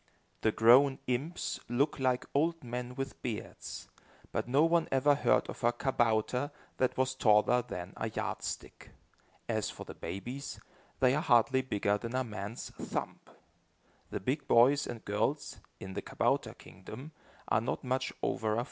[0.41, 3.87] The grown imps look like old men with beards,
[4.31, 8.89] but no one ever heard of a kabouter that was taller than a yardstick.
[9.47, 10.59] As for the babies,
[11.01, 13.19] they are hardly bigger than a man's thumb.
[14.09, 17.11] The big boys and girls, in the kabouter kingdom,
[17.47, 18.59] are not much over a foot high.